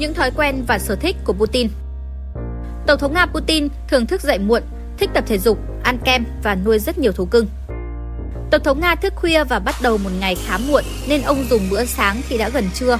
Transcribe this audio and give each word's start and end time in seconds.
những 0.00 0.14
thói 0.14 0.30
quen 0.30 0.64
và 0.66 0.78
sở 0.78 0.96
thích 0.96 1.16
của 1.24 1.32
Putin. 1.32 1.68
Tổng 2.86 2.98
thống 2.98 3.14
Nga 3.14 3.26
Putin 3.26 3.68
thường 3.88 4.06
thức 4.06 4.22
dậy 4.22 4.38
muộn, 4.38 4.62
thích 4.98 5.10
tập 5.14 5.24
thể 5.26 5.38
dục, 5.38 5.58
ăn 5.82 5.98
kem 6.04 6.24
và 6.42 6.54
nuôi 6.54 6.78
rất 6.78 6.98
nhiều 6.98 7.12
thú 7.12 7.24
cưng. 7.24 7.46
Tổng 8.50 8.62
thống 8.64 8.80
Nga 8.80 8.94
thức 8.94 9.12
khuya 9.16 9.44
và 9.44 9.58
bắt 9.58 9.74
đầu 9.82 9.98
một 9.98 10.10
ngày 10.20 10.34
khá 10.46 10.58
muộn 10.58 10.84
nên 11.08 11.22
ông 11.22 11.44
dùng 11.50 11.70
bữa 11.70 11.84
sáng 11.84 12.20
khi 12.28 12.38
đã 12.38 12.48
gần 12.48 12.64
trưa. 12.74 12.98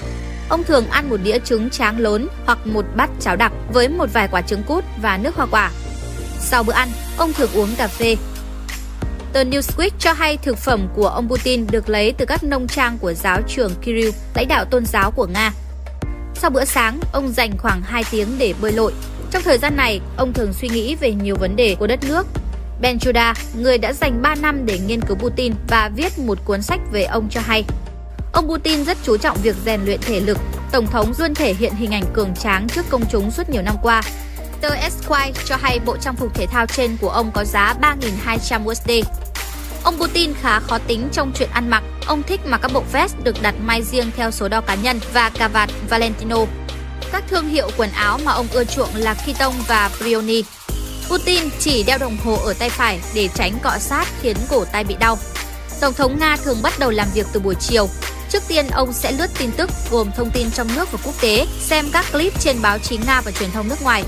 Ông 0.49 0.65
thường 0.65 0.87
ăn 0.87 1.11
một 1.11 1.17
đĩa 1.23 1.39
trứng 1.39 1.71
tráng 1.71 1.99
lớn 1.99 2.29
hoặc 2.47 2.67
một 2.67 2.85
bát 2.97 3.10
cháo 3.21 3.37
đặc 3.37 3.53
với 3.72 3.88
một 3.88 4.12
vài 4.12 4.28
quả 4.28 4.42
trứng 4.42 4.62
cút 4.62 4.85
và 5.03 5.19
nước 5.22 5.35
hoa 5.35 5.46
quả. 5.51 5.71
Sau 6.38 6.62
bữa 6.62 6.72
ăn, 6.72 6.88
ông 7.17 7.32
thường 7.32 7.51
uống 7.54 7.69
cà 7.76 7.88
phê. 7.88 8.17
Tờ 9.32 9.42
Newsweek 9.42 9.90
cho 9.98 10.12
hay 10.12 10.37
thực 10.37 10.58
phẩm 10.58 10.88
của 10.94 11.08
ông 11.08 11.28
Putin 11.28 11.67
được 11.71 11.88
lấy 11.88 12.12
từ 12.19 12.26
các 12.26 12.44
nông 12.44 12.69
trang 12.69 12.98
của 12.98 13.12
giáo 13.12 13.40
trưởng 13.48 13.74
Kirill, 13.82 14.10
lãnh 14.35 14.48
đạo 14.48 14.64
tôn 14.64 14.87
giáo 14.87 15.10
của 15.10 15.26
Nga. 15.26 15.53
Sau 16.41 16.51
bữa 16.51 16.65
sáng, 16.65 17.01
ông 17.12 17.33
dành 17.33 17.59
khoảng 17.59 17.83
2 17.83 18.05
tiếng 18.11 18.29
để 18.38 18.55
bơi 18.60 18.73
lội. 18.73 18.92
Trong 19.30 19.42
thời 19.42 19.59
gian 19.59 19.77
này, 19.77 20.01
ông 20.16 20.33
thường 20.33 20.52
suy 20.52 20.69
nghĩ 20.69 20.95
về 20.95 21.12
nhiều 21.12 21.37
vấn 21.37 21.56
đề 21.56 21.77
của 21.78 21.87
đất 21.87 21.98
nước. 22.09 22.27
Ben 22.80 22.97
Juda, 22.97 23.34
người 23.55 23.78
đã 23.78 23.92
dành 23.92 24.23
3 24.23 24.34
năm 24.34 24.66
để 24.66 24.78
nghiên 24.78 25.00
cứu 25.00 25.16
Putin 25.16 25.52
và 25.69 25.91
viết 25.97 26.19
một 26.19 26.38
cuốn 26.45 26.62
sách 26.62 26.80
về 26.92 27.05
ông 27.05 27.28
cho 27.30 27.41
hay. 27.41 27.64
Ông 28.33 28.48
Putin 28.48 28.84
rất 28.84 28.98
chú 29.02 29.16
trọng 29.16 29.37
việc 29.42 29.56
rèn 29.64 29.80
luyện 29.84 30.00
thể 30.00 30.20
lực. 30.20 30.38
Tổng 30.73 30.87
thống 30.87 31.12
luôn 31.19 31.34
thể 31.34 31.55
hiện 31.55 31.74
hình 31.74 31.95
ảnh 31.95 32.05
cường 32.12 32.34
tráng 32.34 32.69
trước 32.69 32.86
công 32.88 33.05
chúng 33.11 33.30
suốt 33.30 33.48
nhiều 33.50 33.62
năm 33.62 33.75
qua. 33.83 34.02
Tờ 34.61 34.69
Esquire 34.69 35.42
cho 35.45 35.56
hay 35.61 35.80
bộ 35.86 35.97
trang 35.97 36.16
phục 36.16 36.34
thể 36.34 36.47
thao 36.47 36.66
trên 36.66 36.97
của 37.00 37.11
ông 37.11 37.30
có 37.34 37.45
giá 37.45 37.75
3.200 37.80 38.64
USD. 38.64 38.91
Ông 39.84 39.98
Putin 39.98 40.34
khá 40.34 40.61
khó 40.61 40.79
tính 40.79 41.09
trong 41.12 41.33
chuyện 41.39 41.48
ăn 41.52 41.70
mặc. 41.70 41.83
Ông 42.07 42.23
thích 42.23 42.41
mặc 42.47 42.61
các 42.62 42.73
bộ 42.73 42.83
vest 42.93 43.15
được 43.23 43.43
đặt 43.43 43.55
may 43.62 43.83
riêng 43.83 44.11
theo 44.16 44.30
số 44.30 44.48
đo 44.48 44.61
cá 44.61 44.75
nhân 44.75 45.01
và 45.12 45.30
cà 45.30 45.48
vạt 45.48 45.70
Valentino. 45.89 46.37
Các 47.12 47.25
thương 47.29 47.48
hiệu 47.48 47.70
quần 47.77 47.91
áo 47.91 48.19
mà 48.25 48.33
ông 48.33 48.47
ưa 48.53 48.65
chuộng 48.65 48.95
là 48.95 49.15
Kitong 49.15 49.55
và 49.69 49.91
Brioni. 49.98 50.43
Putin 51.09 51.48
chỉ 51.59 51.83
đeo 51.83 51.98
đồng 51.98 52.17
hồ 52.25 52.34
ở 52.34 52.53
tay 52.53 52.70
phải 52.70 53.00
để 53.14 53.28
tránh 53.34 53.59
cọ 53.62 53.78
sát 53.78 54.09
khiến 54.22 54.37
cổ 54.50 54.64
tay 54.64 54.84
bị 54.84 54.97
đau. 55.00 55.19
Tổng 55.81 55.94
thống 55.94 56.19
Nga 56.19 56.37
thường 56.37 56.62
bắt 56.62 56.78
đầu 56.78 56.91
làm 56.91 57.09
việc 57.15 57.27
từ 57.33 57.41
buổi 57.41 57.55
chiều. 57.55 57.89
Trước 58.31 58.42
tiên, 58.48 58.67
ông 58.70 58.92
sẽ 58.92 59.12
lướt 59.12 59.27
tin 59.39 59.50
tức 59.53 59.70
gồm 59.91 60.11
thông 60.17 60.31
tin 60.31 60.50
trong 60.50 60.69
nước 60.77 60.92
và 60.92 60.98
quốc 61.05 61.15
tế, 61.20 61.47
xem 61.61 61.91
các 61.92 62.06
clip 62.12 62.41
trên 62.41 62.62
báo 62.62 62.78
chí 62.78 62.98
Nga 63.06 63.20
và 63.20 63.31
truyền 63.31 63.50
thông 63.50 63.69
nước 63.69 63.83
ngoài. 63.83 64.05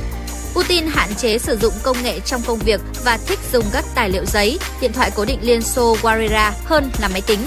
Putin 0.55 0.86
hạn 0.86 1.14
chế 1.14 1.39
sử 1.39 1.56
dụng 1.56 1.75
công 1.83 2.03
nghệ 2.03 2.20
trong 2.20 2.42
công 2.47 2.58
việc 2.58 2.81
và 3.05 3.19
thích 3.27 3.39
dùng 3.53 3.64
các 3.72 3.84
tài 3.95 4.11
liệu 4.11 4.25
giấy, 4.27 4.58
điện 4.81 4.92
thoại 4.92 5.11
cố 5.17 5.25
định 5.25 5.39
Liên 5.42 5.62
Xô 5.62 5.97
Warera 6.03 6.53
hơn 6.64 6.91
là 7.00 7.08
máy 7.08 7.20
tính. 7.20 7.41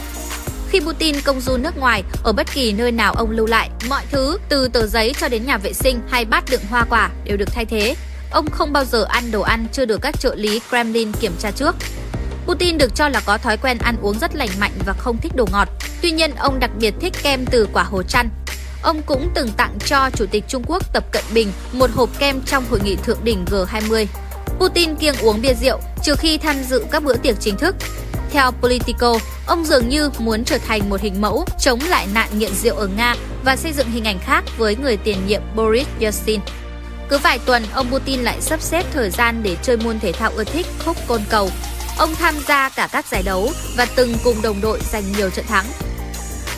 Khi 0.70 0.80
Putin 0.80 1.22
công 1.22 1.42
du 1.42 1.58
nước 1.58 1.78
ngoài, 1.78 2.04
ở 2.24 2.34
bất 2.34 2.48
kỳ 2.54 2.74
nơi 2.74 2.92
nào 2.92 3.14
ông 3.14 3.32
lưu 3.32 3.46
lại, 3.46 3.70
mọi 3.90 4.04
thứ 4.12 4.38
từ 4.50 4.68
tờ 4.68 4.88
giấy 4.88 5.14
cho 5.20 5.28
đến 5.28 5.46
nhà 5.46 5.58
vệ 5.58 5.74
sinh 5.74 6.00
hay 6.10 6.26
bát 6.26 6.44
đựng 6.50 6.62
hoa 6.70 6.86
quả 6.90 7.10
đều 7.24 7.38
được 7.38 7.50
thay 7.54 7.66
thế. 7.66 7.96
Ông 8.32 8.52
không 8.52 8.74
bao 8.74 8.86
giờ 8.86 9.06
ăn 9.10 9.32
đồ 9.32 9.42
ăn 9.42 9.68
chưa 9.72 9.86
được 9.86 10.02
các 10.02 10.20
trợ 10.20 10.36
lý 10.36 10.60
Kremlin 10.70 11.12
kiểm 11.12 11.34
tra 11.40 11.52
trước. 11.52 11.76
Putin 12.46 12.78
được 12.78 12.96
cho 12.96 13.10
là 13.10 13.22
có 13.26 13.38
thói 13.38 13.58
quen 13.58 13.78
ăn 13.78 13.96
uống 14.02 14.20
rất 14.20 14.36
lành 14.36 14.50
mạnh 14.60 14.72
và 14.86 14.94
không 14.94 15.18
thích 15.22 15.32
đồ 15.36 15.48
ngọt. 15.52 15.68
Tuy 16.02 16.12
nhiên, 16.12 16.36
ông 16.36 16.60
đặc 16.60 16.72
biệt 16.80 16.94
thích 17.02 17.14
kem 17.24 17.46
từ 17.46 17.68
quả 17.74 17.84
hồ 17.84 18.04
chăn. 18.04 18.30
Ông 18.86 19.02
cũng 19.02 19.30
từng 19.34 19.50
tặng 19.58 19.78
cho 19.86 20.10
Chủ 20.10 20.26
tịch 20.32 20.44
Trung 20.48 20.64
Quốc 20.68 20.94
Tập 20.94 21.04
Cận 21.12 21.24
Bình 21.34 21.52
một 21.72 21.90
hộp 21.92 22.10
kem 22.20 22.42
trong 22.46 22.66
hội 22.70 22.80
nghị 22.84 22.96
thượng 22.96 23.24
đỉnh 23.24 23.46
G20. 23.46 24.06
Putin 24.60 24.96
kiêng 24.96 25.16
uống 25.22 25.42
bia 25.42 25.54
rượu 25.54 25.80
trừ 26.04 26.16
khi 26.16 26.38
tham 26.38 26.56
dự 26.64 26.86
các 26.92 27.04
bữa 27.04 27.16
tiệc 27.16 27.40
chính 27.40 27.58
thức. 27.58 27.76
Theo 28.32 28.52
Politico, 28.52 29.20
ông 29.48 29.66
dường 29.66 29.90
như 29.90 30.10
muốn 30.20 30.44
trở 30.44 30.58
thành 30.58 30.90
một 30.90 31.02
hình 31.02 31.22
mẫu 31.22 31.46
chống 31.60 31.80
lại 31.90 32.08
nạn 32.14 32.30
nghiện 32.40 32.54
rượu 32.56 32.76
ở 32.76 32.88
Nga 32.88 33.16
và 33.46 33.56
xây 33.56 33.74
dựng 33.74 33.92
hình 33.92 34.08
ảnh 34.08 34.20
khác 34.20 34.44
với 34.58 34.76
người 34.76 34.98
tiền 34.98 35.18
nhiệm 35.28 35.42
Boris 35.56 35.88
Yeltsin. 36.00 36.40
Cứ 37.10 37.18
vài 37.18 37.40
tuần, 37.40 37.64
ông 37.74 37.88
Putin 37.92 38.20
lại 38.20 38.42
sắp 38.42 38.62
xếp 38.62 38.86
thời 38.94 39.10
gian 39.10 39.44
để 39.44 39.58
chơi 39.62 39.78
môn 39.78 40.00
thể 40.00 40.12
thao 40.12 40.32
ưa 40.36 40.44
thích 40.44 40.68
khúc 40.86 40.98
côn 41.08 41.22
cầu. 41.30 41.50
Ông 41.98 42.16
tham 42.16 42.36
gia 42.48 42.70
cả 42.70 42.90
các 42.92 43.06
giải 43.06 43.24
đấu 43.24 43.50
và 43.78 43.86
từng 43.96 44.14
cùng 44.24 44.42
đồng 44.42 44.62
đội 44.62 44.80
giành 44.92 45.04
nhiều 45.18 45.30
trận 45.30 45.46
thắng. 45.46 45.66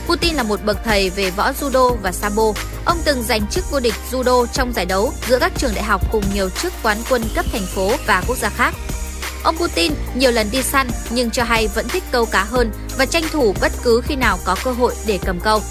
Putin 0.07 0.35
là 0.35 0.43
một 0.43 0.59
bậc 0.65 0.77
thầy 0.83 1.09
về 1.09 1.31
võ 1.31 1.51
judo 1.51 1.95
và 1.95 2.11
sambo. 2.11 2.43
Ông 2.85 2.97
từng 3.05 3.23
giành 3.23 3.47
chức 3.47 3.71
vô 3.71 3.79
địch 3.79 3.93
judo 4.11 4.45
trong 4.45 4.73
giải 4.73 4.85
đấu 4.85 5.13
giữa 5.27 5.39
các 5.39 5.51
trường 5.57 5.75
đại 5.75 5.83
học 5.83 6.01
cùng 6.11 6.23
nhiều 6.33 6.49
chức 6.49 6.73
quán 6.83 6.97
quân 7.09 7.23
cấp 7.35 7.45
thành 7.51 7.65
phố 7.65 7.91
và 8.05 8.23
quốc 8.27 8.37
gia 8.37 8.49
khác. 8.49 8.73
Ông 9.43 9.57
Putin 9.57 9.93
nhiều 10.15 10.31
lần 10.31 10.47
đi 10.51 10.63
săn 10.63 10.87
nhưng 11.09 11.31
cho 11.31 11.43
hay 11.43 11.67
vẫn 11.67 11.87
thích 11.87 12.03
câu 12.11 12.25
cá 12.25 12.43
hơn 12.43 12.71
và 12.97 13.05
tranh 13.05 13.23
thủ 13.31 13.53
bất 13.61 13.71
cứ 13.83 14.01
khi 14.05 14.15
nào 14.15 14.37
có 14.45 14.55
cơ 14.63 14.71
hội 14.71 14.95
để 15.07 15.19
cầm 15.25 15.39
câu. 15.39 15.61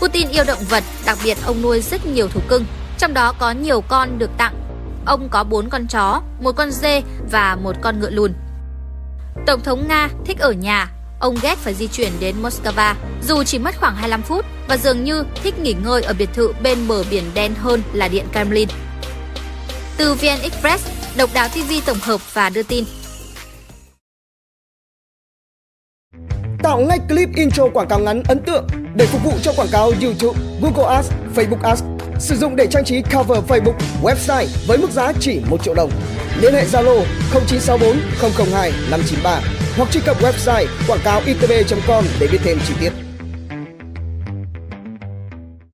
Putin 0.00 0.28
yêu 0.28 0.44
động 0.44 0.64
vật, 0.68 0.84
đặc 1.06 1.18
biệt 1.24 1.38
ông 1.44 1.62
nuôi 1.62 1.80
rất 1.80 2.06
nhiều 2.06 2.28
thú 2.28 2.40
cưng, 2.48 2.64
trong 2.98 3.14
đó 3.14 3.32
có 3.38 3.50
nhiều 3.50 3.80
con 3.80 4.18
được 4.18 4.30
tặng. 4.38 4.54
Ông 5.06 5.28
có 5.30 5.44
4 5.44 5.68
con 5.68 5.86
chó, 5.86 6.22
một 6.40 6.52
con 6.56 6.70
dê 6.70 7.02
và 7.30 7.56
một 7.62 7.76
con 7.80 8.00
ngựa 8.00 8.10
lùn. 8.10 8.32
Tổng 9.46 9.60
thống 9.60 9.88
Nga 9.88 10.08
thích 10.26 10.38
ở 10.38 10.52
nhà, 10.52 10.90
ông 11.24 11.36
ghét 11.42 11.58
phải 11.58 11.74
di 11.74 11.88
chuyển 11.88 12.12
đến 12.20 12.34
Moscow, 12.42 12.94
dù 13.22 13.42
chỉ 13.44 13.58
mất 13.58 13.74
khoảng 13.80 13.96
25 13.96 14.22
phút 14.22 14.44
và 14.68 14.76
dường 14.76 15.04
như 15.04 15.24
thích 15.42 15.58
nghỉ 15.58 15.74
ngơi 15.84 16.02
ở 16.02 16.14
biệt 16.18 16.28
thự 16.34 16.52
bên 16.62 16.78
bờ 16.88 17.04
biển 17.10 17.24
đen 17.34 17.54
hơn 17.54 17.82
là 17.92 18.08
điện 18.08 18.24
Kremlin. 18.32 18.68
Từ 19.96 20.14
VN 20.14 20.42
Express, 20.42 20.88
Độc 21.16 21.30
đáo 21.34 21.48
TV 21.48 21.72
tổng 21.86 21.96
hợp 22.02 22.34
và 22.34 22.50
đưa 22.50 22.62
tin. 22.62 22.84
Tạo 26.62 26.80
ngay 26.80 26.98
clip 27.08 27.28
intro 27.36 27.68
quảng 27.74 27.88
cáo 27.88 27.98
ngắn 27.98 28.22
ấn 28.28 28.42
tượng 28.46 28.66
để 28.94 29.06
phục 29.06 29.24
vụ 29.24 29.32
cho 29.42 29.52
quảng 29.56 29.68
cáo 29.72 29.92
YouTube, 30.02 30.40
Google 30.62 30.94
Ads, 30.94 31.10
Facebook 31.34 31.62
Ads. 31.62 31.93
Sử 32.24 32.36
dụng 32.36 32.56
để 32.56 32.66
trang 32.66 32.84
trí 32.84 33.02
cover 33.02 33.38
Facebook, 33.48 33.74
website 34.02 34.46
với 34.66 34.78
mức 34.78 34.90
giá 34.90 35.12
chỉ 35.20 35.40
1 35.50 35.64
triệu 35.64 35.74
đồng. 35.74 35.90
Liên 36.40 36.54
hệ 36.54 36.64
Zalo 36.64 37.02
0964 37.32 37.96
002 38.52 38.72
593 38.90 39.40
hoặc 39.76 39.88
truy 39.92 40.00
cập 40.06 40.22
website 40.22 40.66
quảng 40.88 41.00
cáo 41.04 41.20
itb.com 41.26 42.04
để 42.20 42.26
biết 42.32 42.38
thêm 42.44 42.58
chi 42.68 42.74
tiết. 42.80 43.03